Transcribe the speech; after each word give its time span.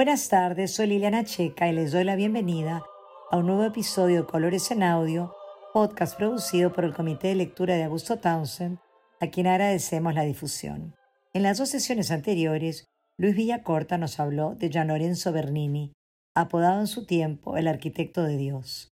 Buenas 0.00 0.30
tardes, 0.30 0.72
soy 0.72 0.86
Liliana 0.86 1.24
Checa 1.24 1.68
y 1.68 1.74
les 1.74 1.92
doy 1.92 2.04
la 2.04 2.16
bienvenida 2.16 2.82
a 3.30 3.36
un 3.36 3.46
nuevo 3.46 3.64
episodio 3.64 4.22
de 4.22 4.26
Colores 4.26 4.70
en 4.70 4.82
Audio, 4.82 5.34
podcast 5.74 6.16
producido 6.16 6.72
por 6.72 6.86
el 6.86 6.94
Comité 6.94 7.28
de 7.28 7.34
Lectura 7.34 7.74
de 7.74 7.84
Augusto 7.84 8.18
Townsend, 8.18 8.78
a 9.20 9.26
quien 9.26 9.46
agradecemos 9.46 10.14
la 10.14 10.22
difusión. 10.22 10.94
En 11.34 11.42
las 11.42 11.58
dos 11.58 11.68
sesiones 11.68 12.10
anteriores, 12.12 12.86
Luis 13.18 13.36
Villacorta 13.36 13.98
nos 13.98 14.18
habló 14.20 14.54
de 14.54 14.70
Gian 14.70 14.88
Lorenzo 14.88 15.32
Bernini, 15.32 15.92
apodado 16.34 16.80
en 16.80 16.86
su 16.86 17.04
tiempo 17.04 17.58
el 17.58 17.68
arquitecto 17.68 18.22
de 18.22 18.38
Dios. 18.38 18.88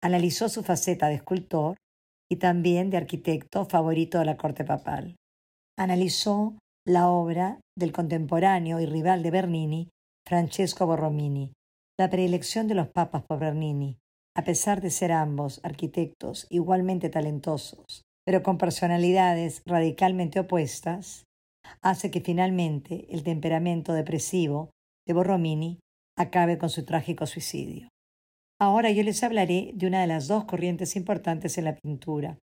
Analizó 0.00 0.48
su 0.48 0.62
faceta 0.62 1.08
de 1.08 1.16
escultor 1.16 1.76
y 2.26 2.36
también 2.36 2.88
de 2.88 2.96
arquitecto 2.96 3.66
favorito 3.66 4.18
de 4.18 4.24
la 4.24 4.38
corte 4.38 4.64
papal. 4.64 5.14
Analizó 5.76 6.56
la 6.86 7.10
obra 7.10 7.60
del 7.76 7.92
contemporáneo 7.92 8.80
y 8.80 8.86
rival 8.86 9.22
de 9.22 9.30
Bernini, 9.30 9.90
Francesco 10.28 10.84
Borromini, 10.84 11.54
la 11.98 12.10
predilección 12.10 12.68
de 12.68 12.74
los 12.74 12.88
papas 12.88 13.22
por 13.22 13.38
Bernini, 13.38 13.96
a 14.36 14.44
pesar 14.44 14.82
de 14.82 14.90
ser 14.90 15.10
ambos 15.10 15.58
arquitectos 15.62 16.46
igualmente 16.50 17.08
talentosos, 17.08 18.02
pero 18.26 18.42
con 18.42 18.58
personalidades 18.58 19.62
radicalmente 19.64 20.38
opuestas, 20.38 21.24
hace 21.80 22.10
que 22.10 22.20
finalmente 22.20 23.06
el 23.08 23.22
temperamento 23.22 23.94
depresivo 23.94 24.68
de 25.06 25.14
Borromini 25.14 25.78
acabe 26.14 26.58
con 26.58 26.68
su 26.68 26.84
trágico 26.84 27.24
suicidio. 27.24 27.88
Ahora 28.60 28.90
yo 28.90 29.02
les 29.04 29.22
hablaré 29.22 29.70
de 29.72 29.86
una 29.86 30.02
de 30.02 30.08
las 30.08 30.28
dos 30.28 30.44
corrientes 30.44 30.94
importantes 30.94 31.56
en 31.56 31.64
la 31.64 31.76
pintura, 31.76 32.36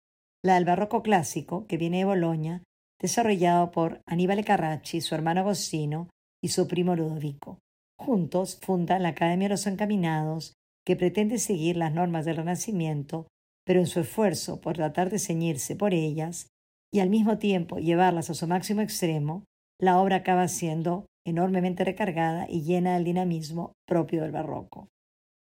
la 0.45 0.55
del 0.55 0.67
barroco 0.67 1.03
clásico, 1.03 1.67
que 1.67 1.79
viene 1.79 1.99
de 1.99 2.05
Boloña, 2.05 2.63
desarrollado 3.01 3.73
por 3.73 4.03
Aníbal 4.07 4.45
Carracci, 4.45 5.01
su 5.01 5.17
hermano 5.17 5.41
Agostino 5.41 6.09
y 6.41 6.51
su 6.51 6.69
primo 6.69 6.95
Ludovico. 6.95 7.59
Juntos 8.05 8.59
fundan 8.61 9.05
la 9.05 9.11
Academia 9.11 9.47
de 9.47 9.55
los 9.55 9.69
Encaminados, 9.69 10.55
que 10.85 10.97
pretende 10.97 11.39
seguir 11.39 11.77
las 11.77 11.95
normas 11.95 12.25
del 12.25 12.35
Renacimiento, 12.35 13.29
pero 13.65 13.79
en 13.79 13.87
su 13.87 14.01
esfuerzo 14.01 14.61
por 14.61 14.75
tratar 14.75 15.09
de 15.09 15.21
ceñirse 15.21 15.77
por 15.77 15.95
ellas 15.95 16.49
y 16.93 16.99
al 16.99 17.11
mismo 17.11 17.39
tiempo 17.39 17.79
llevarlas 17.79 18.29
a 18.29 18.35
su 18.35 18.49
máximo 18.49 18.81
extremo, 18.81 19.45
la 19.81 20.01
obra 20.01 20.17
acaba 20.17 20.49
siendo 20.49 21.07
enormemente 21.25 21.85
recargada 21.85 22.47
y 22.49 22.63
llena 22.63 22.95
del 22.95 23.05
dinamismo 23.05 23.73
propio 23.87 24.23
del 24.23 24.33
barroco. 24.33 24.89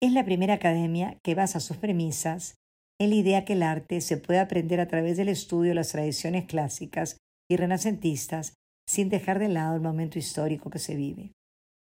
Es 0.02 0.12
la 0.12 0.24
primera 0.24 0.54
academia 0.54 1.16
que 1.22 1.36
basa 1.36 1.60
sus 1.60 1.76
premisas 1.76 2.56
en 3.00 3.10
la 3.10 3.16
idea 3.16 3.44
que 3.44 3.52
el 3.52 3.62
arte 3.62 4.00
se 4.00 4.16
puede 4.16 4.40
aprender 4.40 4.80
a 4.80 4.88
través 4.88 5.16
del 5.16 5.28
estudio 5.28 5.68
de 5.68 5.76
las 5.76 5.90
tradiciones 5.92 6.46
clásicas 6.46 7.18
y 7.48 7.56
renacentistas 7.56 8.54
sin 8.88 9.10
dejar 9.10 9.38
de 9.38 9.48
lado 9.48 9.76
el 9.76 9.80
momento 9.80 10.18
histórico 10.18 10.70
que 10.70 10.80
se 10.80 10.96
vive. 10.96 11.30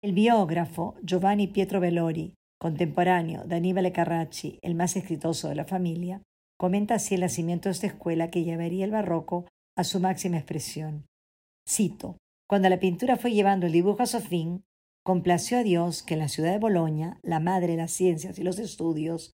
El 0.05 0.13
biógrafo 0.13 0.93
Giovanni 1.01 1.47
Pietro 1.47 1.79
Bellori, 1.79 2.35
contemporáneo 2.61 3.43
de 3.45 3.55
Aníbal 3.55 3.91
Carracci, 3.91 4.59
el 4.61 4.75
más 4.75 4.95
exitoso 4.95 5.49
de 5.49 5.55
la 5.55 5.65
familia, 5.65 6.21
comenta 6.59 6.93
así 6.93 7.15
el 7.15 7.21
nacimiento 7.21 7.69
de 7.69 7.71
esta 7.73 7.87
escuela 7.87 8.29
que 8.29 8.43
llevaría 8.43 8.85
el 8.85 8.91
barroco 8.91 9.47
a 9.75 9.83
su 9.83 9.99
máxima 9.99 10.37
expresión. 10.37 11.07
Cito: 11.67 12.17
Cuando 12.47 12.69
la 12.69 12.79
pintura 12.79 13.17
fue 13.17 13.31
llevando 13.31 13.65
el 13.65 13.71
dibujo 13.71 14.03
a 14.03 14.05
su 14.05 14.19
fin, 14.19 14.63
complació 15.03 15.57
a 15.57 15.63
Dios 15.63 16.03
que 16.03 16.13
en 16.13 16.19
la 16.19 16.27
ciudad 16.27 16.51
de 16.51 16.59
Boloña, 16.59 17.19
la 17.23 17.39
madre 17.39 17.71
de 17.71 17.77
las 17.77 17.89
ciencias 17.89 18.37
y 18.37 18.43
los 18.43 18.59
estudios, 18.59 19.31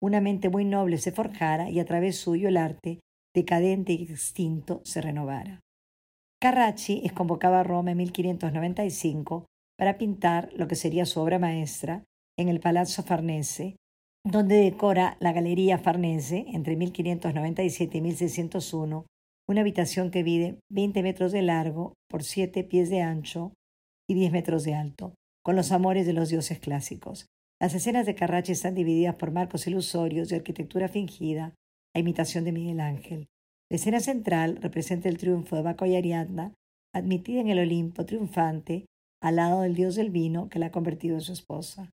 una 0.00 0.22
mente 0.22 0.48
muy 0.48 0.64
noble 0.64 0.96
se 0.96 1.12
forjara 1.12 1.68
y 1.68 1.80
a 1.80 1.84
través 1.84 2.16
suyo 2.16 2.48
el 2.48 2.56
arte, 2.56 3.00
decadente 3.34 3.92
y 3.92 4.04
extinto, 4.04 4.80
se 4.84 5.02
renovara. 5.02 5.60
Carracci 6.40 7.02
es 7.04 7.12
convocado 7.12 7.56
a 7.56 7.62
Roma 7.62 7.90
en 7.90 7.98
1595 7.98 9.44
para 9.78 9.98
pintar 9.98 10.52
lo 10.54 10.68
que 10.68 10.76
sería 10.76 11.06
su 11.06 11.20
obra 11.20 11.38
maestra 11.38 12.04
en 12.38 12.48
el 12.48 12.60
Palazzo 12.60 13.02
Farnese, 13.02 13.76
donde 14.24 14.56
decora 14.56 15.16
la 15.20 15.32
Galería 15.32 15.78
Farnese 15.78 16.46
entre 16.48 16.76
1597 16.76 17.98
y 17.98 18.00
1601, 18.00 19.06
una 19.48 19.60
habitación 19.60 20.10
que 20.10 20.24
mide 20.24 20.58
20 20.70 21.02
metros 21.02 21.32
de 21.32 21.42
largo 21.42 21.94
por 22.08 22.22
7 22.22 22.64
pies 22.64 22.88
de 22.88 23.02
ancho 23.02 23.52
y 24.08 24.14
10 24.14 24.32
metros 24.32 24.64
de 24.64 24.74
alto, 24.74 25.14
con 25.44 25.56
los 25.56 25.72
amores 25.72 26.06
de 26.06 26.14
los 26.14 26.30
dioses 26.30 26.58
clásicos. 26.58 27.26
Las 27.60 27.74
escenas 27.74 28.06
de 28.06 28.14
Carracci 28.14 28.52
están 28.52 28.74
divididas 28.74 29.16
por 29.16 29.30
marcos 29.30 29.66
ilusorios 29.66 30.28
de 30.28 30.36
arquitectura 30.36 30.88
fingida, 30.88 31.54
a 31.94 31.98
imitación 31.98 32.44
de 32.44 32.52
Miguel 32.52 32.80
Ángel. 32.80 33.26
La 33.70 33.76
escena 33.76 34.00
central 34.00 34.58
representa 34.60 35.08
el 35.08 35.18
triunfo 35.18 35.56
de 35.56 35.62
Baco 35.62 35.86
y 35.86 35.96
Ariadna, 35.96 36.52
admitida 36.94 37.40
en 37.40 37.48
el 37.48 37.58
Olimpo 37.58 38.04
triunfante 38.04 38.86
al 39.24 39.36
lado 39.36 39.62
del 39.62 39.74
dios 39.74 39.94
del 39.94 40.10
vino 40.10 40.50
que 40.50 40.58
la 40.58 40.66
ha 40.66 40.70
convertido 40.70 41.14
en 41.14 41.22
su 41.22 41.32
esposa. 41.32 41.90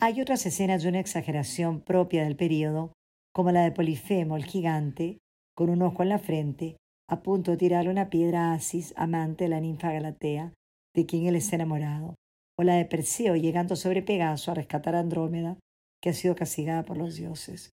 Hay 0.00 0.20
otras 0.20 0.46
escenas 0.46 0.84
de 0.84 0.88
una 0.88 1.00
exageración 1.00 1.80
propia 1.80 2.22
del 2.22 2.36
período, 2.36 2.92
como 3.34 3.50
la 3.50 3.64
de 3.64 3.72
Polifemo, 3.72 4.36
el 4.36 4.44
gigante, 4.44 5.18
con 5.56 5.68
un 5.68 5.82
ojo 5.82 6.04
en 6.04 6.10
la 6.10 6.20
frente, 6.20 6.76
a 7.08 7.22
punto 7.22 7.50
de 7.50 7.56
tirarle 7.56 7.90
una 7.90 8.08
piedra 8.08 8.52
a 8.52 8.54
Asis, 8.54 8.94
amante 8.96 9.44
de 9.44 9.50
la 9.50 9.58
ninfa 9.58 9.90
Galatea, 9.90 10.54
de 10.94 11.06
quien 11.06 11.26
él 11.26 11.34
está 11.34 11.56
enamorado, 11.56 12.14
o 12.56 12.62
la 12.62 12.76
de 12.76 12.84
Perseo 12.84 13.34
llegando 13.34 13.74
sobre 13.74 14.02
Pegaso 14.02 14.52
a 14.52 14.54
rescatar 14.54 14.94
a 14.94 15.00
Andrómeda, 15.00 15.58
que 16.00 16.10
ha 16.10 16.14
sido 16.14 16.36
castigada 16.36 16.84
por 16.84 16.96
los 16.96 17.16
dioses. 17.16 17.70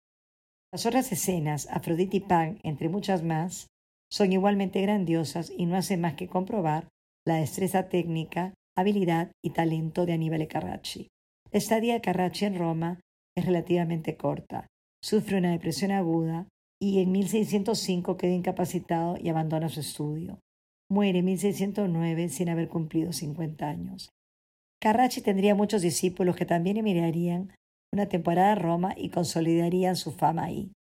Las 0.72 0.86
otras 0.86 1.10
escenas, 1.10 1.66
Afrodita 1.68 2.16
y 2.16 2.20
Pan, 2.20 2.60
entre 2.62 2.88
muchas 2.88 3.24
más, 3.24 3.66
son 4.08 4.32
igualmente 4.32 4.80
grandiosas 4.82 5.50
y 5.50 5.66
no 5.66 5.74
hacen 5.74 6.00
más 6.00 6.14
que 6.14 6.28
comprobar 6.28 6.86
la 7.26 7.36
destreza 7.36 7.88
técnica 7.88 8.54
habilidad 8.76 9.32
y 9.42 9.50
talento 9.50 10.06
de 10.06 10.14
Aníbal 10.14 10.46
Carracci. 10.48 11.08
La 11.52 11.58
estadía 11.58 11.94
de 11.94 12.00
Carracci 12.00 12.44
en 12.44 12.58
Roma 12.58 13.00
es 13.36 13.44
relativamente 13.44 14.16
corta. 14.16 14.66
Sufre 15.02 15.38
una 15.38 15.52
depresión 15.52 15.92
aguda 15.92 16.48
y 16.80 17.00
en 17.00 17.12
1605 17.12 18.16
queda 18.16 18.32
incapacitado 18.32 19.16
y 19.20 19.28
abandona 19.28 19.68
su 19.68 19.80
estudio. 19.80 20.38
Muere 20.90 21.20
en 21.20 21.24
1609 21.26 22.28
sin 22.28 22.48
haber 22.48 22.68
cumplido 22.68 23.12
50 23.12 23.66
años. 23.68 24.10
Carracci 24.80 25.22
tendría 25.22 25.54
muchos 25.54 25.82
discípulos 25.82 26.36
que 26.36 26.44
también 26.44 26.76
emigrarían 26.76 27.54
una 27.92 28.06
temporada 28.06 28.52
a 28.52 28.56
Roma 28.56 28.94
y 28.96 29.10
consolidarían 29.10 29.96
su 29.96 30.12
fama 30.12 30.44
ahí. 30.44 30.72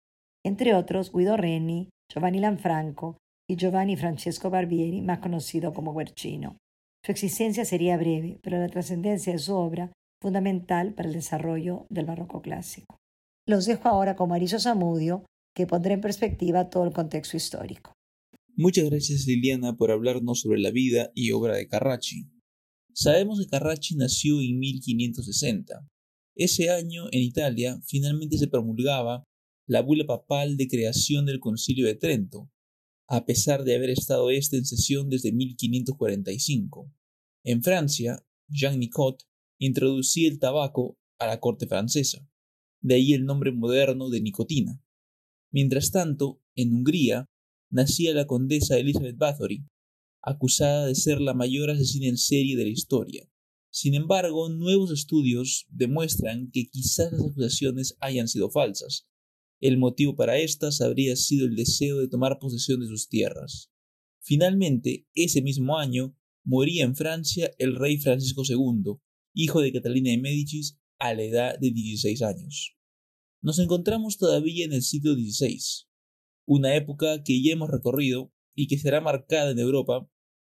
Entre 0.44 0.74
otros, 0.74 1.14
Guido 1.14 1.38
Reni, 1.38 1.90
Giovanni 2.12 2.40
Lanfranco 2.40 3.18
y 3.48 3.56
Giovanni 3.56 3.96
Francesco 3.96 4.50
Barbieri, 4.50 5.02
más 5.02 5.20
conocido 5.20 5.74
como 5.74 5.94
Guercino. 5.94 6.58
Su 7.06 7.12
existencia 7.12 7.66
sería 7.66 7.98
breve, 7.98 8.40
pero 8.42 8.60
la 8.60 8.70
trascendencia 8.70 9.34
de 9.34 9.40
su 9.40 9.54
obra 9.54 9.92
fundamental 10.22 10.94
para 10.94 11.10
el 11.10 11.14
desarrollo 11.14 11.86
del 11.90 12.06
barroco 12.06 12.42
clásico. 12.42 12.98
Los 13.46 13.66
dejo 13.66 13.90
ahora 13.90 14.16
con 14.16 14.30
Mariso 14.30 14.58
Zamudio, 14.58 15.26
que 15.54 15.68
pondrá 15.68 15.94
en 15.94 16.02
perspectiva 16.02 16.70
todo 16.70 16.86
el 16.86 16.94
contexto 16.94 17.36
histórico. 17.36 17.94
Muchas 18.56 18.90
gracias 18.90 19.26
Liliana 19.28 19.76
por 19.76 19.92
hablarnos 19.92 20.42
sobre 20.42 20.62
la 20.62 20.72
vida 20.72 21.12
y 21.14 21.32
obra 21.32 21.58
de 21.58 21.68
Carracci. 21.68 22.30
Sabemos 22.94 23.40
que 23.40 23.50
Carracci 23.50 23.96
nació 23.96 24.40
en 24.40 24.60
1560. 24.60 25.86
Ese 26.36 26.70
año, 26.70 27.08
en 27.12 27.22
Italia, 27.22 27.80
finalmente 27.86 28.38
se 28.38 28.48
promulgaba 28.48 29.24
la 29.68 29.82
bula 29.82 30.06
papal 30.06 30.56
de 30.56 30.68
creación 30.68 31.26
del 31.26 31.40
Concilio 31.40 31.86
de 31.86 31.96
Trento, 31.96 32.50
a 33.08 33.26
pesar 33.26 33.64
de 33.64 33.76
haber 33.76 33.90
estado 33.90 34.30
este 34.30 34.58
en 34.58 34.66
sesión 34.66 35.10
desde 35.10 35.32
1545. 35.32 36.92
En 37.44 37.64
Francia, 37.64 38.26
Jean 38.48 38.80
Nicot 38.80 39.24
introducía 39.60 40.30
el 40.30 40.40
tabaco 40.40 40.98
a 41.20 41.28
la 41.28 41.40
corte 41.40 41.68
francesa, 41.68 42.28
de 42.82 42.96
ahí 42.96 43.14
el 43.14 43.26
nombre 43.26 43.52
moderno 43.52 44.10
de 44.10 44.22
nicotina. 44.22 44.82
Mientras 45.52 45.92
tanto, 45.92 46.42
en 46.56 46.74
Hungría 46.74 47.30
nacía 47.70 48.14
la 48.14 48.28
condesa 48.28 48.78
Elizabeth 48.78 49.18
Bathory, 49.18 49.66
acusada 50.22 50.86
de 50.86 50.96
ser 50.96 51.20
la 51.20 51.34
mayor 51.34 51.70
asesina 51.70 52.08
en 52.08 52.18
serie 52.18 52.56
de 52.56 52.64
la 52.64 52.70
historia. 52.70 53.30
Sin 53.72 53.96
embargo, 53.96 54.50
nuevos 54.50 54.92
estudios 54.92 55.66
demuestran 55.70 56.52
que 56.52 56.68
quizás 56.68 57.12
las 57.12 57.22
acusaciones 57.22 57.98
hayan 58.00 58.28
sido 58.28 58.50
falsas, 58.50 59.08
el 59.64 59.78
motivo 59.78 60.18
para 60.18 60.40
estas 60.40 60.82
habría 60.82 61.16
sido 61.16 61.48
el 61.48 61.56
deseo 61.56 62.00
de 62.00 62.10
tomar 62.10 62.38
posesión 62.38 62.82
de 62.82 62.88
sus 62.88 63.08
tierras. 63.08 63.72
Finalmente, 64.20 65.08
ese 65.16 65.42
mismo 65.42 65.78
año, 65.78 66.18
moría 66.44 66.84
en 66.84 66.98
Francia 66.98 67.50
el 67.58 67.78
rey 67.78 67.98
Francisco 67.98 68.44
II, 68.46 68.98
hijo 69.34 69.62
de 69.62 69.72
Catalina 69.72 70.12
de 70.12 70.18
Médicis, 70.18 70.78
a 71.00 71.14
la 71.14 71.24
edad 71.24 71.60
de 71.60 71.72
16 71.72 72.22
años. 72.24 72.76
Nos 73.42 73.58
encontramos 73.58 74.18
todavía 74.18 74.66
en 74.66 74.74
el 74.74 74.82
siglo 74.82 75.14
XVI, 75.14 75.88
una 76.46 76.76
época 76.76 77.24
que 77.24 77.42
ya 77.42 77.54
hemos 77.54 77.70
recorrido 77.70 78.34
y 78.54 78.68
que 78.68 78.78
será 78.78 79.00
marcada 79.00 79.52
en 79.52 79.60
Europa 79.60 80.10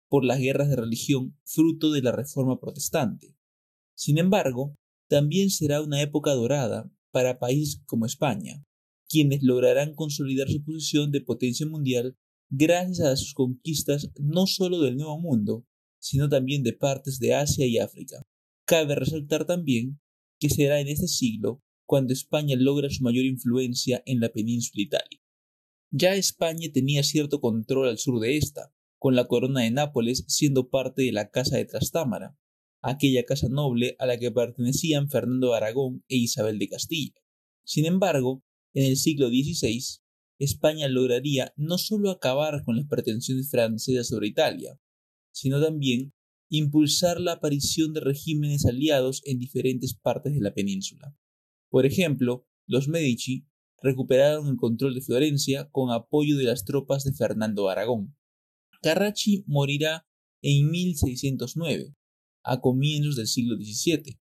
por 0.08 0.24
las 0.24 0.38
guerras 0.38 0.68
de 0.68 0.76
religión 0.76 1.36
fruto 1.42 1.90
de 1.90 2.02
la 2.02 2.12
Reforma 2.12 2.60
Protestante. 2.60 3.36
Sin 3.96 4.18
embargo, 4.18 4.78
también 5.08 5.50
será 5.50 5.82
una 5.82 6.00
época 6.00 6.30
dorada 6.30 6.88
para 7.10 7.40
países 7.40 7.82
como 7.86 8.06
España, 8.06 8.64
quienes 9.10 9.42
lograrán 9.42 9.94
consolidar 9.94 10.48
su 10.48 10.64
posición 10.64 11.10
de 11.10 11.20
potencia 11.20 11.66
mundial 11.66 12.16
gracias 12.48 13.00
a 13.00 13.16
sus 13.16 13.34
conquistas 13.34 14.10
no 14.20 14.46
solo 14.46 14.80
del 14.80 14.96
Nuevo 14.96 15.18
Mundo, 15.18 15.66
sino 15.98 16.28
también 16.28 16.62
de 16.62 16.72
partes 16.72 17.18
de 17.18 17.34
Asia 17.34 17.66
y 17.66 17.78
África. 17.78 18.24
Cabe 18.64 18.94
resaltar 18.94 19.46
también 19.46 20.00
que 20.38 20.48
será 20.48 20.80
en 20.80 20.86
este 20.86 21.08
siglo 21.08 21.60
cuando 21.86 22.12
España 22.12 22.54
logra 22.56 22.88
su 22.88 23.02
mayor 23.02 23.24
influencia 23.24 24.00
en 24.06 24.20
la 24.20 24.28
península 24.28 24.82
itálica. 24.82 25.24
Ya 25.90 26.14
España 26.14 26.68
tenía 26.72 27.02
cierto 27.02 27.40
control 27.40 27.88
al 27.88 27.98
sur 27.98 28.20
de 28.20 28.36
esta, 28.36 28.72
con 29.00 29.16
la 29.16 29.26
corona 29.26 29.62
de 29.62 29.72
Nápoles 29.72 30.24
siendo 30.28 30.70
parte 30.70 31.02
de 31.02 31.10
la 31.10 31.30
Casa 31.30 31.56
de 31.56 31.64
Trastámara, 31.64 32.38
aquella 32.80 33.24
casa 33.24 33.48
noble 33.50 33.96
a 33.98 34.06
la 34.06 34.18
que 34.18 34.30
pertenecían 34.30 35.10
Fernando 35.10 35.50
de 35.50 35.56
Aragón 35.56 36.04
e 36.08 36.16
Isabel 36.16 36.60
de 36.60 36.68
Castilla. 36.68 37.20
Sin 37.64 37.86
embargo, 37.86 38.44
en 38.74 38.84
el 38.84 38.96
siglo 38.96 39.28
XVI, 39.28 40.00
España 40.38 40.88
lograría 40.88 41.52
no 41.56 41.76
solo 41.76 42.10
acabar 42.10 42.64
con 42.64 42.76
las 42.76 42.86
pretensiones 42.86 43.50
francesas 43.50 44.08
sobre 44.08 44.28
Italia, 44.28 44.80
sino 45.32 45.60
también 45.60 46.14
impulsar 46.48 47.20
la 47.20 47.32
aparición 47.32 47.92
de 47.92 48.00
regímenes 48.00 48.64
aliados 48.66 49.22
en 49.24 49.38
diferentes 49.38 49.94
partes 49.94 50.34
de 50.34 50.40
la 50.40 50.54
península. 50.54 51.16
Por 51.68 51.86
ejemplo, 51.86 52.46
los 52.66 52.88
Medici 52.88 53.46
recuperaron 53.82 54.48
el 54.48 54.56
control 54.56 54.94
de 54.94 55.00
Florencia 55.00 55.70
con 55.70 55.90
apoyo 55.90 56.36
de 56.36 56.44
las 56.44 56.64
tropas 56.64 57.04
de 57.04 57.12
Fernando 57.12 57.68
Aragón. 57.68 58.16
Carracci 58.82 59.44
morirá 59.46 60.06
en 60.42 60.70
1609, 60.70 61.94
a 62.42 62.60
comienzos 62.60 63.16
del 63.16 63.26
siglo 63.26 63.56
XVII. 63.56 64.18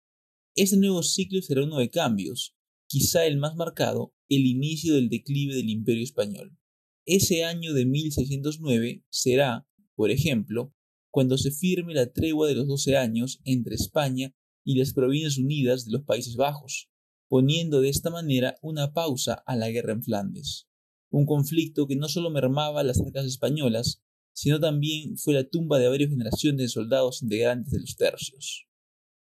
Este 0.56 0.78
nuevo 0.78 1.04
ciclo 1.04 1.42
será 1.42 1.64
uno 1.64 1.78
de 1.78 1.90
cambios, 1.90 2.56
quizá 2.88 3.26
el 3.26 3.38
más 3.38 3.56
marcado, 3.56 4.16
el 4.30 4.46
inicio 4.46 4.96
del 4.96 5.10
declive 5.10 5.56
del 5.56 5.70
imperio 5.70 6.04
español. 6.04 6.58
Ese 7.06 7.46
año 7.46 7.74
de 7.74 7.86
1609 7.86 9.06
será, 9.10 9.68
por 9.96 10.12
ejemplo, 10.12 10.74
cuando 11.10 11.38
se 11.38 11.52
firme 11.52 11.94
la 11.94 12.12
tregua 12.12 12.48
de 12.48 12.56
los 12.56 12.68
doce 12.68 12.98
años 12.98 13.40
entre 13.46 13.76
España 13.76 14.36
y 14.64 14.78
las 14.78 14.94
Provincias 14.94 15.38
Unidas 15.38 15.86
de 15.86 15.92
los 15.92 16.04
Países 16.04 16.36
Bajos, 16.36 16.90
poniendo 17.30 17.82
de 17.82 17.90
esta 17.90 18.10
manera 18.10 18.58
una 18.62 18.94
pausa 18.94 19.34
a 19.46 19.56
la 19.56 19.70
guerra 19.70 19.94
en 19.94 20.04
Flandes, 20.04 20.68
un 21.10 21.26
conflicto 21.26 21.88
que 21.88 21.96
no 21.96 22.10
solo 22.10 22.30
mermaba 22.30 22.84
las 22.84 23.00
arcas 23.00 23.26
españolas, 23.26 24.04
sino 24.34 24.60
también 24.60 25.18
fue 25.18 25.34
la 25.34 25.50
tumba 25.50 25.80
de 25.80 25.88
varias 25.88 26.10
generaciones 26.10 26.60
de 26.60 26.68
soldados 26.70 27.24
integrantes 27.24 27.72
de 27.72 27.80
los 27.80 27.96
tercios. 27.96 28.68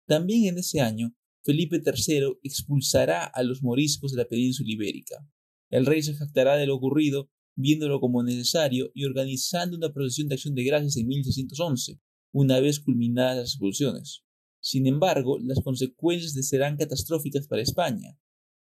También 0.06 0.46
en 0.46 0.58
ese 0.58 0.81
año, 0.81 1.14
Felipe 1.44 1.83
III 1.85 2.39
expulsará 2.43 3.25
a 3.25 3.43
los 3.43 3.62
moriscos 3.62 4.12
de 4.12 4.19
la 4.19 4.29
península 4.29 4.71
ibérica. 4.71 5.27
El 5.71 5.87
rey 5.87 6.03
se 6.03 6.15
jactará 6.15 6.56
de 6.56 6.67
lo 6.67 6.77
ocurrido, 6.77 7.31
viéndolo 7.56 8.00
como 8.00 8.23
necesario 8.23 8.91
y 8.94 9.05
organizando 9.05 9.77
una 9.77 9.93
procesión 9.93 10.29
de 10.29 10.37
acción 10.37 10.55
de 10.55 10.65
gracias 10.65 10.97
en 10.97 11.09
1611, 11.09 12.00
una 12.33 12.61
vez 12.61 12.81
culminadas 12.81 13.37
las 13.37 13.50
expulsiones. 13.50 14.23
Sin 14.61 14.87
embargo, 14.87 15.39
las 15.41 15.61
consecuencias 15.61 16.33
serán 16.47 16.77
catastróficas 16.77 17.49
para 17.49 17.62
España, 17.62 18.17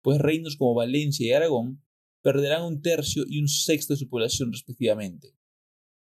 pues 0.03 0.19
reinos 0.19 0.55
como 0.55 0.75
Valencia 0.75 1.27
y 1.27 1.31
Aragón 1.31 1.83
perderán 2.21 2.63
un 2.63 2.81
tercio 2.81 3.25
y 3.27 3.39
un 3.39 3.47
sexto 3.47 3.93
de 3.93 3.97
su 3.97 4.07
población 4.07 4.51
respectivamente. 4.51 5.35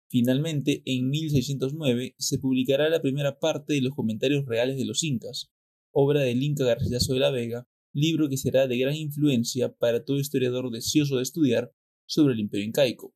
Finalmente, 0.09 0.83
en 0.87 1.11
1609 1.11 2.15
se 2.19 2.39
publicará 2.39 2.89
la 2.89 3.03
primera 3.03 3.39
parte 3.39 3.75
de 3.75 3.81
los 3.81 3.95
comentarios 3.95 4.47
reales 4.47 4.77
de 4.77 4.85
los 4.85 5.03
incas, 5.03 5.52
obra 5.93 6.21
del 6.23 6.43
Inca 6.43 6.65
Garcilaso 6.65 7.15
de 7.15 7.21
la 7.21 7.31
Vega, 7.31 7.69
libro 7.93 8.29
que 8.29 8.37
será 8.37 8.67
de 8.67 8.79
gran 8.79 8.97
influencia 8.97 9.75
para 9.75 10.05
todo 10.05 10.19
historiador 10.19 10.71
deseoso 10.71 11.17
de 11.17 11.23
estudiar 11.23 11.73
sobre 12.07 12.35
el 12.35 12.41
imperio 12.41 12.67
incaico, 12.67 13.15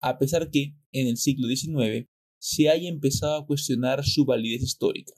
a 0.00 0.18
pesar 0.18 0.50
que, 0.50 0.74
en 0.92 1.06
el 1.06 1.16
siglo 1.16 1.48
XIX, 1.48 2.08
se 2.38 2.68
haya 2.68 2.88
empezado 2.88 3.36
a 3.36 3.46
cuestionar 3.46 4.04
su 4.04 4.24
validez 4.24 4.62
histórica. 4.62 5.12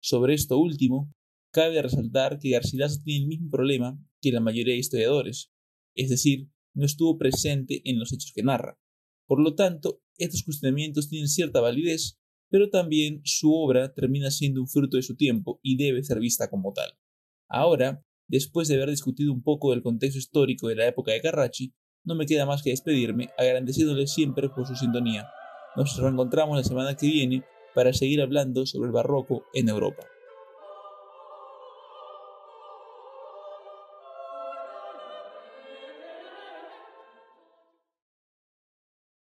Sobre 0.00 0.34
esto 0.34 0.58
último, 0.58 1.12
cabe 1.52 1.80
resaltar 1.82 2.38
que 2.38 2.50
Garcilaso 2.50 3.00
tiene 3.02 3.22
el 3.22 3.28
mismo 3.28 3.50
problema 3.50 3.98
que 4.20 4.32
la 4.32 4.40
mayoría 4.40 4.74
de 4.74 4.80
historiadores, 4.80 5.50
es 5.94 6.10
decir, 6.10 6.48
no 6.74 6.84
estuvo 6.84 7.18
presente 7.18 7.82
en 7.84 7.98
los 7.98 8.12
hechos 8.12 8.32
que 8.34 8.42
narra. 8.42 8.78
Por 9.26 9.40
lo 9.40 9.54
tanto, 9.54 10.02
estos 10.16 10.42
cuestionamientos 10.44 11.08
tienen 11.08 11.28
cierta 11.28 11.60
validez, 11.60 12.18
pero 12.50 12.70
también 12.70 13.20
su 13.24 13.52
obra 13.54 13.92
termina 13.92 14.30
siendo 14.30 14.60
un 14.60 14.68
fruto 14.68 14.96
de 14.96 15.02
su 15.02 15.16
tiempo 15.16 15.60
y 15.62 15.76
debe 15.76 16.02
ser 16.02 16.18
vista 16.18 16.48
como 16.48 16.72
tal. 16.72 16.92
Ahora, 17.48 18.02
después 18.26 18.68
de 18.68 18.76
haber 18.76 18.90
discutido 18.90 19.32
un 19.32 19.42
poco 19.42 19.70
del 19.70 19.82
contexto 19.82 20.18
histórico 20.18 20.68
de 20.68 20.76
la 20.76 20.86
época 20.86 21.12
de 21.12 21.20
Carracci, 21.20 21.74
no 22.04 22.14
me 22.14 22.26
queda 22.26 22.46
más 22.46 22.62
que 22.62 22.70
despedirme 22.70 23.28
agradeciéndole 23.36 24.06
siempre 24.06 24.48
por 24.48 24.66
su 24.66 24.74
sintonía. 24.74 25.28
Nos 25.76 25.96
reencontramos 25.98 26.56
la 26.56 26.64
semana 26.64 26.96
que 26.96 27.06
viene 27.06 27.44
para 27.74 27.92
seguir 27.92 28.20
hablando 28.20 28.66
sobre 28.66 28.86
el 28.88 28.92
barroco 28.92 29.44
en 29.54 29.68
Europa. 29.68 30.04